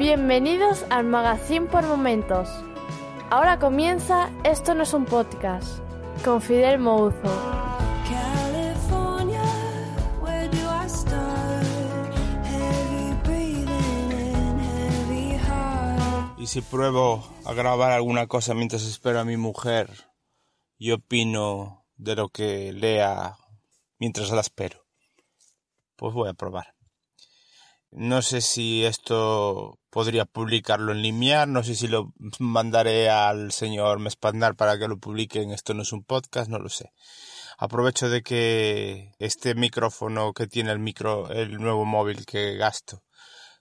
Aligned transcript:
Bienvenidos 0.00 0.86
al 0.88 1.04
Magazine 1.04 1.66
por 1.66 1.84
Momentos. 1.84 2.48
Ahora 3.28 3.58
comienza 3.58 4.32
Esto 4.44 4.74
no 4.74 4.84
es 4.84 4.94
un 4.94 5.04
podcast 5.04 5.78
con 6.24 6.40
Fidel 6.40 6.78
Mouzo. 6.78 7.18
Y 16.38 16.46
si 16.46 16.62
pruebo 16.62 17.22
a 17.44 17.52
grabar 17.52 17.92
alguna 17.92 18.26
cosa 18.26 18.54
mientras 18.54 18.86
espero 18.86 19.20
a 19.20 19.26
mi 19.26 19.36
mujer 19.36 19.90
y 20.78 20.92
opino 20.92 21.84
de 21.96 22.16
lo 22.16 22.30
que 22.30 22.72
lea 22.72 23.36
mientras 23.98 24.30
la 24.30 24.40
espero, 24.40 24.86
pues 25.96 26.14
voy 26.14 26.30
a 26.30 26.32
probar. 26.32 26.79
No 27.92 28.22
sé 28.22 28.40
si 28.40 28.84
esto 28.84 29.78
podría 29.90 30.24
publicarlo 30.24 30.92
en 30.92 31.02
Limiar, 31.02 31.48
no 31.48 31.64
sé 31.64 31.74
si 31.74 31.88
lo 31.88 32.12
mandaré 32.38 33.10
al 33.10 33.50
señor 33.50 33.98
Mespandar 33.98 34.54
para 34.54 34.78
que 34.78 34.86
lo 34.86 34.98
publique 34.98 35.42
en 35.42 35.50
Esto 35.50 35.74
no 35.74 35.82
es 35.82 35.92
un 35.92 36.04
podcast, 36.04 36.48
no 36.48 36.58
lo 36.60 36.68
sé. 36.68 36.92
Aprovecho 37.58 38.08
de 38.08 38.22
que 38.22 39.12
este 39.18 39.54
micrófono 39.54 40.32
que 40.32 40.46
tiene 40.46 40.70
el 40.70 40.78
micro, 40.78 41.30
el 41.30 41.58
nuevo 41.58 41.84
móvil 41.84 42.24
que 42.26 42.56
gasto, 42.56 43.02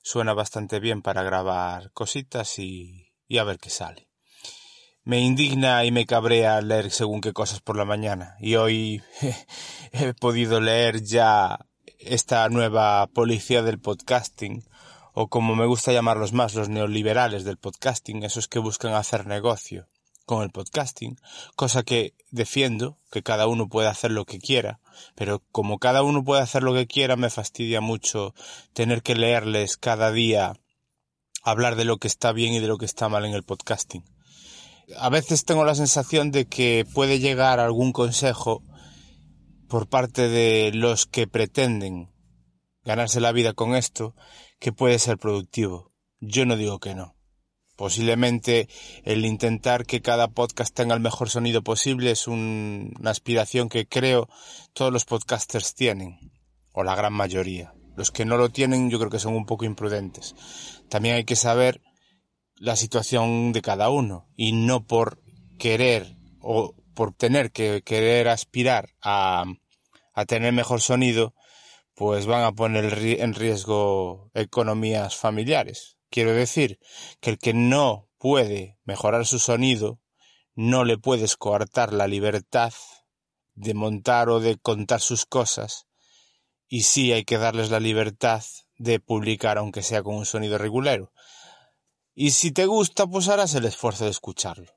suena 0.04 0.34
bastante 0.34 0.80
bien 0.80 1.02
para 1.02 1.24
grabar 1.24 1.92
cositas 1.92 2.60
y, 2.60 3.12
y 3.28 3.40
a 3.40 3.44
ver 3.44 3.58
qué 3.58 3.72
sale. 3.72 4.10
Me 5.04 5.22
indigna 5.22 5.86
y 5.86 5.92
me 5.92 6.06
cabrea 6.06 6.62
leer 6.62 6.92
según 6.92 7.20
qué 7.20 7.34
cosas 7.34 7.62
por 7.62 7.76
la 7.76 7.86
mañana. 7.86 8.36
Y 8.40 8.56
hoy 8.56 9.02
he 9.92 10.14
podido 10.14 10.62
leer 10.62 11.02
ya 11.02 11.58
esta 12.00 12.48
nueva 12.50 13.08
policía 13.08 13.62
del 13.62 13.80
podcasting, 13.80 14.64
o 15.14 15.28
como 15.28 15.56
me 15.56 15.66
gusta 15.66 15.92
llamarlos 15.92 16.32
más, 16.32 16.56
los 16.56 16.70
neoliberales 16.70 17.44
del 17.44 17.58
podcasting, 17.58 18.24
esos 18.24 18.48
que 18.48 18.60
buscan 18.60 18.94
hacer 18.94 19.28
negocio 19.28 19.88
con 20.26 20.44
el 20.44 20.52
podcasting, 20.52 21.20
cosa 21.56 21.84
que 21.84 22.14
defiendo, 22.32 22.98
que 23.12 23.24
cada 23.24 23.48
uno 23.48 23.68
puede 23.68 23.90
hacer 23.90 24.12
lo 24.12 24.26
que 24.26 24.40
quiera, 24.40 24.80
pero 25.16 25.44
como 25.52 25.80
cada 25.80 26.04
uno 26.04 26.24
puede 26.24 26.42
hacer 26.42 26.64
lo 26.64 26.74
que 26.74 26.88
quiera, 26.88 27.16
me 27.16 27.30
fastidia 27.30 27.82
mucho 27.82 28.34
tener 28.74 29.02
que 29.02 29.16
leerles 29.16 29.76
cada 29.76 30.12
día 30.12 30.54
hablar 31.44 31.76
de 31.76 31.86
lo 31.86 31.98
que 31.98 32.08
está 32.08 32.32
bien 32.32 32.54
y 32.54 32.60
de 32.60 32.68
lo 32.68 32.78
que 32.78 32.86
está 32.86 33.10
mal 33.10 33.26
en 33.26 33.34
el 33.34 33.44
podcasting. 33.44 34.06
A 34.98 35.10
veces 35.10 35.46
tengo 35.46 35.66
la 35.66 35.76
sensación 35.76 36.32
de 36.32 36.46
que 36.46 36.86
puede 36.94 37.20
llegar 37.20 37.60
algún 37.60 37.92
consejo 37.92 38.64
por 39.70 39.88
parte 39.88 40.28
de 40.28 40.72
los 40.74 41.06
que 41.06 41.28
pretenden 41.28 42.12
ganarse 42.84 43.22
la 43.22 43.32
vida 43.32 43.54
con 43.54 43.76
esto 43.76 44.16
que 44.60 44.74
puede 44.74 45.00
ser 45.00 45.18
productivo. 45.18 45.94
Yo 46.20 46.46
no 46.46 46.58
digo 46.58 46.80
que 46.80 46.96
no. 46.96 47.16
Posiblemente 47.78 48.68
el 49.06 49.26
intentar 49.26 49.86
que 49.86 50.02
cada 50.02 50.28
podcast 50.28 50.76
tenga 50.76 50.96
el 50.96 51.00
mejor 51.00 51.30
sonido 51.30 51.62
posible 51.64 52.12
es 52.12 52.28
un- 52.28 52.94
una 53.00 53.12
aspiración 53.12 53.70
que 53.70 53.88
creo 53.88 54.28
todos 54.74 54.92
los 54.92 55.06
podcasters 55.06 55.76
tienen, 55.76 56.20
o 56.74 56.84
la 56.84 56.96
gran 56.96 57.14
mayoría. 57.14 57.74
Los 57.96 58.12
que 58.12 58.26
no 58.26 58.36
lo 58.38 58.50
tienen 58.50 58.90
yo 58.90 59.00
creo 59.00 59.10
que 59.12 59.20
son 59.20 59.34
un 59.36 59.46
poco 59.46 59.64
imprudentes. 59.66 60.36
También 60.90 61.16
hay 61.16 61.24
que 61.24 61.38
saber 61.38 61.82
la 62.56 62.76
situación 62.76 63.54
de 63.54 63.62
cada 63.62 63.90
uno 63.90 64.28
y 64.36 64.52
no 64.52 64.86
por 64.86 65.22
querer 65.58 66.18
o 66.42 66.76
por 66.94 67.14
tener 67.14 67.52
que 67.52 67.82
querer 67.82 68.28
aspirar 68.28 68.90
a, 69.02 69.46
a 70.20 70.26
tener 70.26 70.54
mejor 70.54 70.82
sonido, 70.82 71.34
pues 71.96 72.26
van 72.26 72.44
a 72.44 72.52
poner 72.52 72.94
en 73.20 73.34
riesgo 73.34 74.32
economías 74.34 75.16
familiares. 75.16 75.98
Quiero 76.10 76.34
decir 76.34 76.80
que 77.20 77.32
el 77.32 77.38
que 77.38 77.54
no 77.54 78.10
puede 78.18 78.78
mejorar 78.84 79.26
su 79.26 79.40
sonido, 79.40 80.00
no 80.56 80.84
le 80.84 80.98
puedes 80.98 81.38
coartar 81.38 81.94
la 81.94 82.08
libertad 82.08 82.74
de 83.56 83.74
montar 83.74 84.30
o 84.30 84.40
de 84.40 84.58
contar 84.58 85.02
sus 85.02 85.26
cosas, 85.26 85.88
y 86.68 86.84
sí 86.84 87.12
hay 87.12 87.24
que 87.24 87.38
darles 87.38 87.70
la 87.70 87.80
libertad 87.80 88.44
de 88.78 89.00
publicar 89.00 89.58
aunque 89.58 89.84
sea 89.84 90.04
con 90.04 90.16
un 90.16 90.26
sonido 90.26 90.58
regulero. 90.58 91.12
Y 92.14 92.32
si 92.32 92.52
te 92.52 92.66
gusta, 92.66 93.08
pues 93.08 93.28
harás 93.30 93.56
el 93.56 93.66
esfuerzo 93.66 94.06
de 94.06 94.12
escucharlo. 94.12 94.72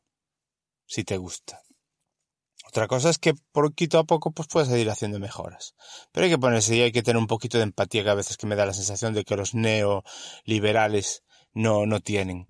Si 0.87 1.05
te 1.05 1.17
gusta. 1.17 1.61
Otra 2.73 2.89
cosa 2.89 3.11
es 3.11 3.19
que 3.19 3.35
poquito 3.53 3.99
a 3.99 4.05
poco 4.05 4.31
pues 4.31 4.49
puedes 4.49 4.71
ir 4.71 4.89
haciendo 4.89 5.19
mejoras. 5.19 5.75
Pero 6.11 6.25
hay 6.25 6.31
que 6.31 6.39
ponerse 6.39 6.75
y 6.75 6.81
hay 6.81 6.91
que 6.91 7.03
tener 7.03 7.19
un 7.19 7.27
poquito 7.27 7.59
de 7.59 7.65
empatía 7.65 8.03
que 8.03 8.09
a 8.09 8.15
veces 8.15 8.39
que 8.39 8.47
me 8.47 8.57
da 8.57 8.65
la 8.65 8.73
sensación 8.73 9.13
de 9.13 9.25
que 9.25 9.37
los 9.37 9.55
neoliberales 9.55 11.23
no, 11.53 11.85
no 11.85 12.01
tienen. 12.01 12.49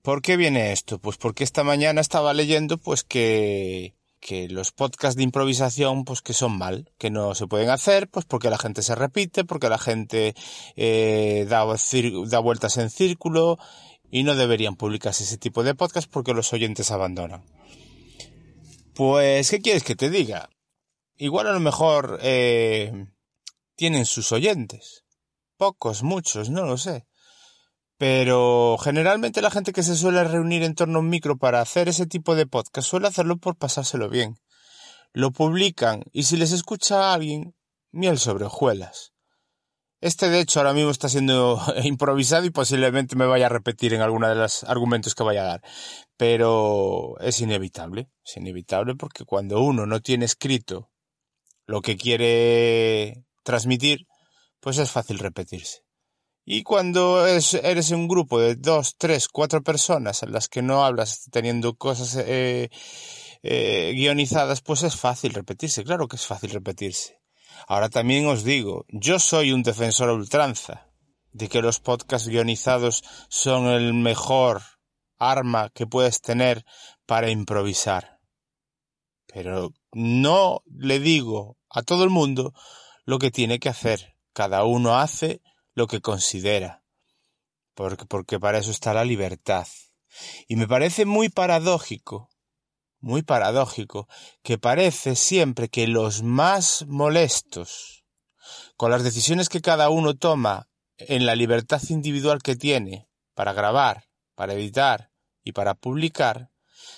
¿Por 0.00 0.22
qué 0.22 0.38
viene 0.38 0.72
esto? 0.72 0.98
Pues 0.98 1.18
porque 1.18 1.44
esta 1.44 1.62
mañana 1.62 2.00
estaba 2.00 2.32
leyendo 2.32 2.78
pues 2.78 3.04
que, 3.04 3.96
que 4.18 4.48
los 4.48 4.72
podcasts 4.72 5.18
de 5.18 5.24
improvisación 5.24 6.06
pues 6.06 6.22
que 6.22 6.32
son 6.32 6.56
mal, 6.56 6.90
que 6.96 7.10
no 7.10 7.34
se 7.34 7.46
pueden 7.46 7.68
hacer, 7.68 8.08
pues 8.08 8.24
porque 8.24 8.48
la 8.48 8.56
gente 8.56 8.80
se 8.80 8.94
repite, 8.94 9.44
porque 9.44 9.68
la 9.68 9.76
gente 9.76 10.34
eh, 10.76 11.44
da, 11.50 11.66
da 11.66 12.38
vueltas 12.38 12.78
en 12.78 12.88
círculo 12.88 13.58
y 14.10 14.22
no 14.22 14.34
deberían 14.36 14.76
publicarse 14.76 15.24
ese 15.24 15.36
tipo 15.36 15.64
de 15.64 15.74
podcasts 15.74 16.08
porque 16.10 16.32
los 16.32 16.50
oyentes 16.54 16.90
abandonan. 16.90 17.44
Pues, 19.00 19.48
¿qué 19.48 19.60
quieres 19.60 19.82
que 19.82 19.96
te 19.96 20.10
diga? 20.10 20.50
Igual 21.16 21.46
a 21.46 21.52
lo 21.52 21.60
mejor 21.60 22.18
eh, 22.20 23.06
tienen 23.74 24.04
sus 24.04 24.30
oyentes. 24.30 25.06
Pocos, 25.56 26.02
muchos, 26.02 26.50
no 26.50 26.66
lo 26.66 26.76
sé. 26.76 27.06
Pero 27.96 28.76
generalmente 28.76 29.40
la 29.40 29.50
gente 29.50 29.72
que 29.72 29.82
se 29.82 29.96
suele 29.96 30.22
reunir 30.24 30.62
en 30.64 30.74
torno 30.74 30.98
a 30.98 31.00
un 31.00 31.08
micro 31.08 31.38
para 31.38 31.62
hacer 31.62 31.88
ese 31.88 32.04
tipo 32.04 32.34
de 32.34 32.44
podcast 32.44 32.86
suele 32.86 33.08
hacerlo 33.08 33.38
por 33.38 33.56
pasárselo 33.56 34.10
bien. 34.10 34.36
Lo 35.14 35.30
publican 35.30 36.02
y 36.12 36.24
si 36.24 36.36
les 36.36 36.52
escucha 36.52 37.00
a 37.00 37.14
alguien, 37.14 37.56
miel 37.92 38.18
sobre 38.18 38.44
hojuelas. 38.44 39.14
Este 40.02 40.28
de 40.28 40.40
hecho 40.40 40.60
ahora 40.60 40.74
mismo 40.74 40.90
está 40.90 41.08
siendo 41.08 41.58
improvisado 41.84 42.44
y 42.44 42.50
posiblemente 42.50 43.16
me 43.16 43.24
vaya 43.24 43.46
a 43.46 43.48
repetir 43.48 43.94
en 43.94 44.02
alguno 44.02 44.28
de 44.28 44.34
los 44.34 44.62
argumentos 44.64 45.14
que 45.14 45.22
vaya 45.22 45.40
a 45.40 45.46
dar. 45.46 45.62
Pero 46.20 47.18
es 47.20 47.40
inevitable, 47.40 48.10
es 48.22 48.36
inevitable 48.36 48.94
porque 48.94 49.24
cuando 49.24 49.62
uno 49.62 49.86
no 49.86 50.00
tiene 50.02 50.26
escrito 50.26 50.90
lo 51.64 51.80
que 51.80 51.96
quiere 51.96 53.24
transmitir, 53.42 54.06
pues 54.60 54.76
es 54.76 54.90
fácil 54.90 55.18
repetirse. 55.18 55.78
Y 56.44 56.62
cuando 56.62 57.26
es- 57.26 57.54
eres 57.54 57.90
un 57.92 58.06
grupo 58.06 58.38
de 58.38 58.56
dos, 58.56 58.96
tres, 58.98 59.28
cuatro 59.28 59.62
personas 59.62 60.22
en 60.22 60.32
las 60.32 60.48
que 60.48 60.60
no 60.60 60.84
hablas 60.84 61.22
teniendo 61.32 61.74
cosas 61.76 62.14
eh, 62.16 62.68
eh, 63.42 63.92
guionizadas, 63.94 64.60
pues 64.60 64.82
es 64.82 64.96
fácil 64.96 65.32
repetirse, 65.32 65.84
claro 65.84 66.06
que 66.06 66.16
es 66.16 66.26
fácil 66.26 66.50
repetirse. 66.50 67.18
Ahora 67.66 67.88
también 67.88 68.26
os 68.26 68.44
digo, 68.44 68.84
yo 68.88 69.18
soy 69.18 69.52
un 69.52 69.62
defensor 69.62 70.10
a 70.10 70.12
ultranza 70.12 70.86
de 71.32 71.48
que 71.48 71.62
los 71.62 71.80
podcasts 71.80 72.28
guionizados 72.28 73.04
son 73.30 73.68
el 73.68 73.94
mejor 73.94 74.60
arma 75.20 75.70
que 75.70 75.86
puedes 75.86 76.20
tener 76.20 76.64
para 77.06 77.30
improvisar. 77.30 78.18
Pero 79.26 79.72
no 79.92 80.62
le 80.66 80.98
digo 80.98 81.56
a 81.68 81.82
todo 81.82 82.02
el 82.02 82.10
mundo 82.10 82.52
lo 83.04 83.18
que 83.18 83.30
tiene 83.30 83.60
que 83.60 83.68
hacer. 83.68 84.16
Cada 84.32 84.64
uno 84.64 84.98
hace 84.98 85.40
lo 85.74 85.86
que 85.86 86.00
considera. 86.00 86.82
Porque, 87.74 88.06
porque 88.06 88.40
para 88.40 88.58
eso 88.58 88.72
está 88.72 88.92
la 88.92 89.04
libertad. 89.04 89.68
Y 90.48 90.56
me 90.56 90.66
parece 90.66 91.04
muy 91.04 91.28
paradójico, 91.28 92.30
muy 92.98 93.22
paradójico, 93.22 94.08
que 94.42 94.58
parece 94.58 95.14
siempre 95.14 95.68
que 95.68 95.86
los 95.86 96.22
más 96.22 96.84
molestos 96.88 98.04
con 98.76 98.90
las 98.90 99.04
decisiones 99.04 99.48
que 99.48 99.60
cada 99.60 99.90
uno 99.90 100.14
toma 100.14 100.68
en 100.96 101.26
la 101.26 101.34
libertad 101.34 101.80
individual 101.90 102.42
que 102.42 102.56
tiene 102.56 103.08
para 103.34 103.52
grabar, 103.52 104.08
para 104.34 104.54
editar 104.54 105.09
y 105.50 105.52
para 105.52 105.74
publicar 105.74 106.50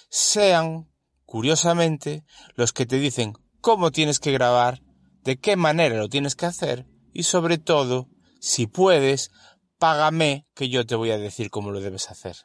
sean, 0.08 0.90
curiosamente, 1.24 2.24
los 2.54 2.72
que 2.72 2.86
te 2.86 2.98
dicen 2.98 3.32
cómo 3.60 3.90
tienes 3.90 4.20
que 4.20 4.32
grabar, 4.32 4.82
de 5.24 5.38
qué 5.38 5.56
manera 5.56 5.96
lo 5.96 6.08
tienes 6.08 6.36
que 6.36 6.46
hacer 6.46 6.86
y 7.12 7.24
sobre 7.24 7.58
todo, 7.58 8.08
si 8.40 8.66
puedes, 8.66 9.30
págame 9.78 10.46
que 10.54 10.68
yo 10.68 10.86
te 10.86 10.94
voy 10.94 11.10
a 11.10 11.18
decir 11.18 11.50
cómo 11.50 11.70
lo 11.70 11.80
debes 11.80 12.10
hacer. 12.10 12.36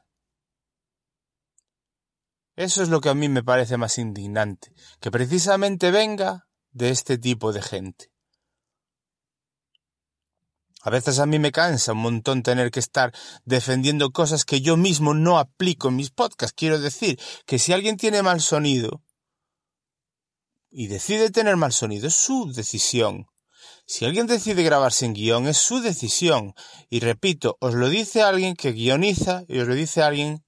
Eso 2.55 2.81
es 2.81 2.89
lo 2.89 3.01
que 3.01 3.09
a 3.09 3.13
mí 3.13 3.29
me 3.29 3.43
parece 3.43 3.77
más 3.77 3.97
indignante, 3.97 4.73
que 4.99 5.11
precisamente 5.11 5.91
venga 5.91 6.47
de 6.71 6.89
este 6.89 7.17
tipo 7.17 7.51
de 7.51 7.61
gente. 7.61 8.11
A 10.87 10.89
veces 10.89 11.19
a 11.19 11.25
mí 11.25 11.37
me 11.37 11.51
cansa 11.51 11.91
un 11.91 11.97
montón 11.97 12.43
tener 12.43 12.71
que 12.71 12.79
estar 12.79 13.13
defendiendo 13.43 14.11
cosas 14.11 14.45
que 14.45 14.61
yo 14.61 14.77
mismo 14.77 15.13
no 15.13 15.37
aplico 15.37 15.89
en 15.89 15.97
mis 15.97 16.11
podcasts. 16.11 16.55
Quiero 16.57 16.79
decir 16.79 17.19
que 17.45 17.59
si 17.59 17.73
alguien 17.73 17.97
tiene 17.97 18.23
mal 18.23 18.39
sonido 18.39 19.03
y 20.69 20.87
decide 20.87 21.29
tener 21.29 21.57
mal 21.57 21.73
sonido, 21.73 22.07
es 22.07 22.15
su 22.15 22.53
decisión. 22.53 23.27
Si 23.85 24.05
alguien 24.05 24.27
decide 24.27 24.63
grabarse 24.63 25.05
en 25.05 25.13
guion, 25.13 25.47
es 25.49 25.57
su 25.57 25.81
decisión. 25.81 26.53
Y 26.89 27.01
repito, 27.01 27.57
os 27.59 27.73
lo 27.73 27.89
dice 27.89 28.21
alguien 28.21 28.55
que 28.55 28.71
guioniza 28.71 29.43
y 29.49 29.59
os 29.59 29.67
lo 29.67 29.75
dice 29.75 30.03
alguien 30.03 30.45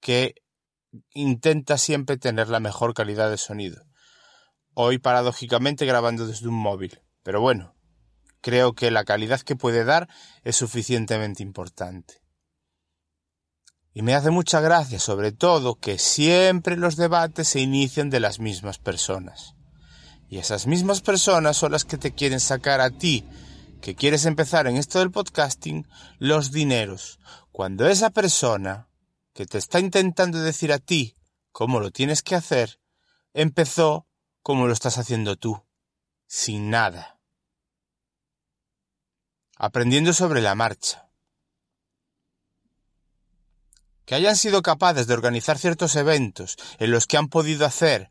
que 0.00 0.34
intenta 1.14 1.78
siempre 1.78 2.16
tener 2.16 2.48
la 2.48 2.58
mejor 2.58 2.92
calidad 2.92 3.30
de 3.30 3.38
sonido. 3.38 3.84
Hoy, 4.74 4.98
paradójicamente, 4.98 5.86
grabando 5.86 6.26
desde 6.26 6.48
un 6.48 6.56
móvil. 6.56 7.00
Pero 7.22 7.40
bueno, 7.40 7.75
creo 8.46 8.74
que 8.74 8.92
la 8.92 9.04
calidad 9.04 9.40
que 9.40 9.56
puede 9.56 9.82
dar 9.82 10.08
es 10.44 10.54
suficientemente 10.54 11.42
importante. 11.42 12.22
Y 13.92 14.02
me 14.02 14.14
hace 14.14 14.30
mucha 14.30 14.60
gracia, 14.60 15.00
sobre 15.00 15.32
todo, 15.32 15.80
que 15.80 15.98
siempre 15.98 16.76
los 16.76 16.94
debates 16.94 17.48
se 17.48 17.58
inician 17.58 18.08
de 18.08 18.20
las 18.20 18.38
mismas 18.38 18.78
personas. 18.78 19.56
Y 20.28 20.38
esas 20.38 20.68
mismas 20.68 21.00
personas 21.00 21.56
son 21.56 21.72
las 21.72 21.84
que 21.84 21.98
te 21.98 22.14
quieren 22.14 22.38
sacar 22.38 22.80
a 22.80 22.90
ti, 22.90 23.24
que 23.80 23.96
quieres 23.96 24.26
empezar 24.26 24.68
en 24.68 24.76
esto 24.76 25.00
del 25.00 25.10
podcasting, 25.10 25.84
los 26.20 26.52
dineros. 26.52 27.18
Cuando 27.50 27.88
esa 27.88 28.10
persona 28.10 28.88
que 29.34 29.46
te 29.46 29.58
está 29.58 29.80
intentando 29.80 30.40
decir 30.40 30.72
a 30.72 30.78
ti 30.78 31.16
cómo 31.50 31.80
lo 31.80 31.90
tienes 31.90 32.22
que 32.22 32.36
hacer, 32.36 32.78
empezó 33.34 34.06
como 34.40 34.68
lo 34.68 34.72
estás 34.72 34.98
haciendo 34.98 35.34
tú, 35.34 35.64
sin 36.28 36.70
nada. 36.70 37.15
Aprendiendo 39.56 40.12
sobre 40.12 40.40
la 40.40 40.54
marcha. 40.54 41.08
Que 44.04 44.14
hayan 44.14 44.36
sido 44.36 44.62
capaces 44.62 45.06
de 45.06 45.14
organizar 45.14 45.58
ciertos 45.58 45.96
eventos 45.96 46.56
en 46.78 46.90
los 46.90 47.06
que 47.06 47.16
han 47.16 47.28
podido 47.28 47.66
hacer 47.66 48.10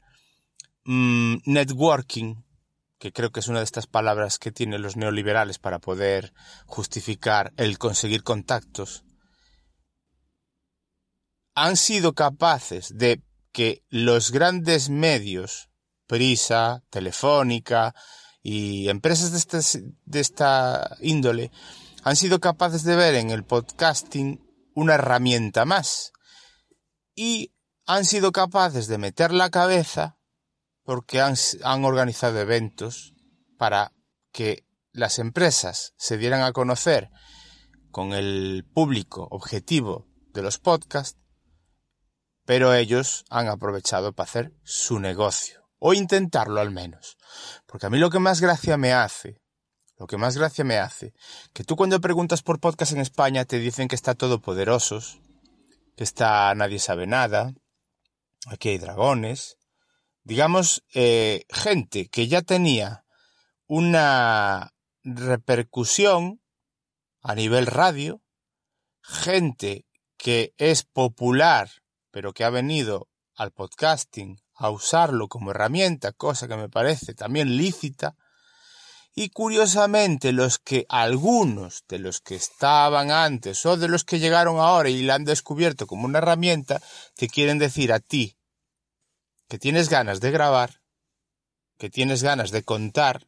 mmm, 0.83 1.37
networking, 1.45 2.43
que 2.97 3.13
creo 3.13 3.31
que 3.31 3.39
es 3.39 3.47
una 3.47 3.59
de 3.59 3.65
estas 3.65 3.87
palabras 3.87 4.39
que 4.39 4.51
tienen 4.51 4.81
los 4.81 4.97
neoliberales 4.97 5.59
para 5.59 5.79
poder 5.79 6.33
justificar 6.65 7.53
el 7.57 7.77
conseguir 7.77 8.23
contactos, 8.23 9.03
han 11.53 11.77
sido 11.77 12.13
capaces 12.13 12.97
de 12.97 13.23
que 13.51 13.83
los 13.89 14.31
grandes 14.31 14.89
medios, 14.89 15.69
Prisa, 16.07 16.83
Telefónica 16.89 17.95
y 18.47 18.89
empresas 18.89 19.31
de, 19.31 19.93
de 20.05 20.19
esta 20.19 20.97
índole, 21.01 21.49
han 22.03 22.15
sido 22.15 22.39
capaces 22.39 22.83
de 22.83 22.95
ver 22.95 23.15
en 23.15 23.31
el 23.31 23.43
podcasting 23.43 24.39
una 24.75 24.93
herramienta 24.93 25.65
más 25.65 26.13
y 27.15 27.55
han 27.87 28.05
sido 28.05 28.31
capaces 28.31 28.85
de 28.85 28.99
meter 28.99 29.33
la 29.33 29.49
cabeza 29.49 30.19
porque 30.83 31.21
han, 31.21 31.33
han, 31.63 31.85
organizado 31.85 32.39
eventos 32.39 33.15
para 33.57 33.93
que 34.31 34.63
las 34.91 35.17
empresas 35.17 35.95
se 35.97 36.19
dieran 36.19 36.43
a 36.43 36.51
conocer 36.51 37.09
con 37.89 38.13
el 38.13 38.63
público 38.75 39.27
objetivo 39.31 40.05
de 40.33 40.43
los 40.43 40.59
podcasts 40.59 41.17
pero 42.45 42.75
ellos 42.75 43.25
han 43.31 43.47
aprovechado 43.47 44.13
para 44.13 44.29
hacer 44.29 44.53
su 44.63 44.99
negocio, 44.99 45.64
o 45.87 45.93
intentarlo 45.93 46.59
al 46.59 46.71
menos. 46.71 47.15
Porque 47.67 47.85
a 47.85 47.89
mí 47.91 47.99
lo 47.99 48.09
que 48.09 48.17
más 48.17 48.41
gracia 48.41 48.75
me 48.75 48.91
hace, 48.91 49.39
lo 49.97 50.07
que 50.07 50.17
más 50.17 50.35
gracia 50.35 50.63
me 50.63 50.79
hace, 50.79 51.13
que 51.53 51.63
tú 51.63 51.75
cuando 51.75 52.01
preguntas 52.01 52.41
por 52.41 52.59
podcast 52.59 52.93
en 52.93 53.01
España 53.01 53.45
te 53.45 53.59
dicen 53.59 53.87
que 53.87 53.93
está 53.93 54.15
todo 54.15 54.41
poderosos, 54.41 55.19
que 55.95 56.03
está 56.03 56.55
nadie 56.55 56.79
sabe 56.79 57.05
nada, 57.05 57.53
aquí 58.47 58.69
hay 58.69 58.79
dragones, 58.79 59.59
digamos, 60.23 60.83
eh, 60.95 61.45
gente 61.51 62.09
que 62.09 62.27
ya 62.27 62.41
tenía 62.41 63.05
una 63.67 64.73
repercusión 65.03 66.41
a 67.21 67.35
nivel 67.35 67.67
radio, 67.67 68.23
gente 69.03 69.85
que 70.17 70.55
es 70.57 70.83
popular 70.83 71.69
pero 72.09 72.31
que 72.31 72.45
ha 72.45 72.49
venido 72.49 73.09
al 73.35 73.51
podcasting 73.51 74.41
a 74.55 74.69
usarlo 74.69 75.27
como 75.27 75.51
herramienta, 75.51 76.11
cosa 76.11 76.47
que 76.47 76.55
me 76.55 76.69
parece 76.69 77.13
también 77.13 77.57
lícita, 77.57 78.15
y 79.13 79.29
curiosamente 79.29 80.33
los 80.33 80.59
que 80.59 80.85
algunos 80.89 81.85
de 81.87 81.99
los 81.99 82.19
que 82.19 82.35
estaban 82.35 83.11
antes 83.11 83.65
o 83.65 83.77
de 83.77 83.87
los 83.87 84.03
que 84.03 84.19
llegaron 84.19 84.59
ahora 84.59 84.89
y 84.89 85.03
la 85.03 85.15
han 85.15 85.23
descubierto 85.23 85.87
como 85.87 86.05
una 86.05 86.17
herramienta, 86.17 86.81
te 87.15 87.29
quieren 87.29 87.57
decir 87.57 87.93
a 87.93 87.99
ti 87.99 88.37
que 89.47 89.57
tienes 89.57 89.89
ganas 89.89 90.19
de 90.19 90.31
grabar, 90.31 90.81
que 91.77 91.89
tienes 91.89 92.23
ganas 92.23 92.51
de 92.51 92.63
contar 92.63 93.27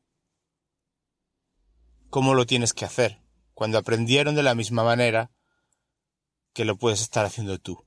cómo 2.09 2.33
lo 2.33 2.45
tienes 2.45 2.73
que 2.73 2.85
hacer, 2.85 3.21
cuando 3.53 3.77
aprendieron 3.77 4.35
de 4.35 4.43
la 4.43 4.55
misma 4.55 4.83
manera 4.83 5.31
que 6.53 6.65
lo 6.65 6.77
puedes 6.77 7.01
estar 7.01 7.25
haciendo 7.25 7.59
tú. 7.59 7.85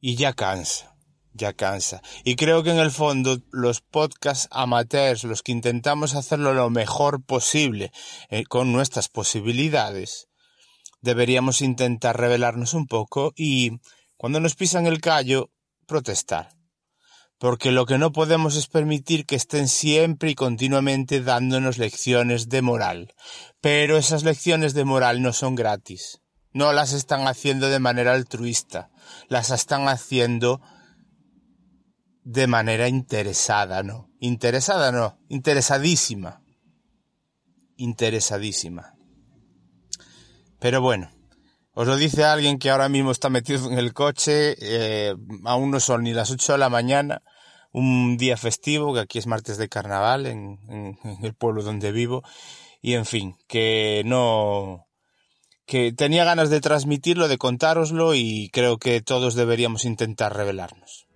Y 0.00 0.16
ya 0.16 0.32
cansa, 0.32 0.96
ya 1.32 1.52
cansa. 1.52 2.02
Y 2.24 2.36
creo 2.36 2.62
que 2.62 2.70
en 2.70 2.78
el 2.78 2.90
fondo 2.90 3.38
los 3.50 3.80
podcasts 3.80 4.48
amateurs, 4.50 5.24
los 5.24 5.42
que 5.42 5.52
intentamos 5.52 6.14
hacerlo 6.14 6.54
lo 6.54 6.70
mejor 6.70 7.24
posible 7.24 7.92
eh, 8.30 8.44
con 8.44 8.72
nuestras 8.72 9.08
posibilidades, 9.08 10.28
deberíamos 11.00 11.60
intentar 11.62 12.18
revelarnos 12.18 12.74
un 12.74 12.86
poco 12.86 13.32
y 13.36 13.78
cuando 14.16 14.40
nos 14.40 14.54
pisan 14.54 14.86
el 14.86 15.00
callo, 15.00 15.50
protestar. 15.86 16.50
Porque 17.38 17.70
lo 17.70 17.86
que 17.86 17.98
no 17.98 18.10
podemos 18.10 18.56
es 18.56 18.66
permitir 18.66 19.24
que 19.24 19.36
estén 19.36 19.68
siempre 19.68 20.30
y 20.30 20.34
continuamente 20.34 21.20
dándonos 21.20 21.78
lecciones 21.78 22.48
de 22.48 22.62
moral. 22.62 23.14
Pero 23.60 23.96
esas 23.96 24.24
lecciones 24.24 24.74
de 24.74 24.84
moral 24.84 25.22
no 25.22 25.32
son 25.32 25.54
gratis. 25.54 26.20
No 26.52 26.72
las 26.72 26.92
están 26.92 27.28
haciendo 27.28 27.68
de 27.68 27.78
manera 27.78 28.12
altruista 28.14 28.90
las 29.28 29.50
están 29.50 29.88
haciendo 29.88 30.60
de 32.28 32.46
manera 32.46 32.88
interesada, 32.88 33.82
¿no? 33.82 34.10
Interesada 34.20 34.92
no, 34.92 35.18
interesadísima. 35.30 36.42
Interesadísima. 37.78 38.94
Pero 40.60 40.82
bueno, 40.82 41.10
os 41.72 41.86
lo 41.86 41.96
dice 41.96 42.24
alguien 42.24 42.58
que 42.58 42.68
ahora 42.68 42.90
mismo 42.90 43.12
está 43.12 43.30
metido 43.30 43.70
en 43.70 43.78
el 43.78 43.94
coche, 43.94 44.56
eh, 44.60 45.14
aún 45.46 45.70
no 45.70 45.80
son 45.80 46.02
ni 46.02 46.12
las 46.12 46.30
8 46.30 46.52
de 46.52 46.58
la 46.58 46.68
mañana, 46.68 47.22
un 47.72 48.18
día 48.18 48.36
festivo, 48.36 48.92
que 48.92 49.00
aquí 49.00 49.18
es 49.18 49.26
martes 49.26 49.56
de 49.56 49.70
carnaval 49.70 50.26
en, 50.26 50.58
en, 50.68 50.98
en 51.04 51.24
el 51.24 51.32
pueblo 51.32 51.62
donde 51.62 51.92
vivo, 51.92 52.24
y 52.82 52.92
en 52.92 53.06
fin, 53.06 53.36
que 53.46 54.02
no, 54.04 54.86
que 55.64 55.92
tenía 55.92 56.24
ganas 56.24 56.50
de 56.50 56.60
transmitirlo, 56.60 57.26
de 57.26 57.38
contároslo 57.38 58.14
y 58.14 58.50
creo 58.52 58.76
que 58.76 59.00
todos 59.00 59.34
deberíamos 59.34 59.86
intentar 59.86 60.36
revelarnos. 60.36 61.06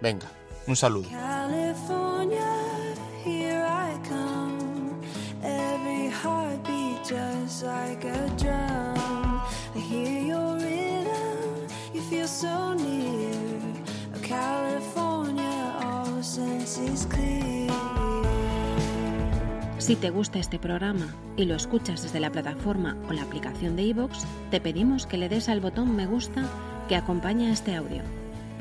Venga, 0.00 0.32
un 0.66 0.76
saludo. 0.76 1.08
Oh. 1.14 1.52
Si 19.78 19.96
te 19.96 20.10
gusta 20.10 20.38
este 20.38 20.58
programa 20.60 21.06
y 21.36 21.44
lo 21.44 21.56
escuchas 21.56 22.02
desde 22.02 22.20
la 22.20 22.30
plataforma 22.30 22.96
o 23.08 23.12
la 23.12 23.22
aplicación 23.22 23.74
de 23.74 23.82
iVoox, 23.82 24.16
te 24.50 24.60
pedimos 24.60 25.06
que 25.06 25.18
le 25.18 25.28
des 25.28 25.48
al 25.48 25.60
botón 25.60 25.96
me 25.96 26.06
gusta 26.06 26.44
que 26.88 26.96
acompaña 26.96 27.50
este 27.50 27.74
audio. 27.74 28.21